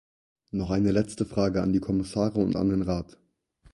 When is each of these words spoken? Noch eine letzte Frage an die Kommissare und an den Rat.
Noch 0.49 0.71
eine 0.71 0.91
letzte 0.91 1.27
Frage 1.27 1.61
an 1.61 1.73
die 1.73 1.79
Kommissare 1.79 2.39
und 2.39 2.55
an 2.55 2.69
den 2.69 2.81
Rat. 2.81 3.19